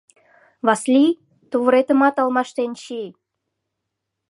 [0.65, 1.17] —Васлий,
[1.49, 3.09] тувыретымат алмаштен чий!